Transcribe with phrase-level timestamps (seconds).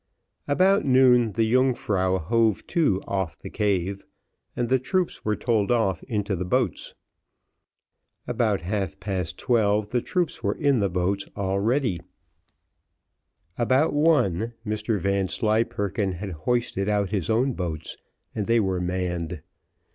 [0.47, 4.03] About noon the Yungfrau hove to off the cave,
[4.55, 6.95] and the troops were told off into the boats.
[8.25, 11.99] About half past twelve the troops were in the boats all ready.
[13.59, 17.95] About one Mr Vanslyperken had hoisted out his own boats,
[18.33, 19.43] and they were manned.